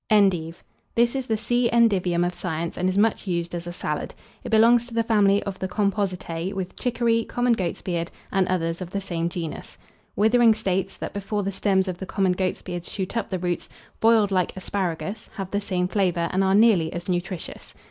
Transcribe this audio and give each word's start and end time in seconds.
ENDIVE. 0.09 0.63
This 0.95 1.13
is 1.13 1.27
the 1.27 1.37
C. 1.37 1.69
endivium 1.71 2.25
of 2.25 2.33
science, 2.33 2.75
and 2.75 2.89
is 2.89 2.97
much 2.97 3.27
used 3.27 3.53
as 3.53 3.67
a 3.67 3.71
salad. 3.71 4.15
It 4.43 4.49
belongs 4.49 4.87
to 4.87 4.95
the 4.95 5.03
family 5.03 5.43
of 5.43 5.59
the 5.59 5.67
Compositae, 5.67 6.53
with 6.55 6.75
Chicory, 6.75 7.23
common 7.23 7.53
Goats 7.53 7.83
beard, 7.83 8.09
and 8.31 8.47
others 8.47 8.81
of 8.81 8.89
the 8.89 8.99
same 8.99 9.29
genus. 9.29 9.77
Withering 10.15 10.55
states, 10.55 10.97
that 10.97 11.13
before 11.13 11.43
the 11.43 11.51
stems 11.51 11.87
of 11.87 11.99
the 11.99 12.07
common 12.07 12.31
Goats 12.31 12.63
beard 12.63 12.83
shoot 12.83 13.15
up 13.15 13.29
the 13.29 13.37
roots, 13.37 13.69
boiled 13.99 14.31
like 14.31 14.57
asparagus, 14.57 15.29
have 15.35 15.51
the 15.51 15.61
same 15.61 15.87
flavour, 15.87 16.29
and 16.31 16.43
are 16.43 16.55
nearly 16.55 16.91
as 16.93 17.07
nutritious. 17.07 17.75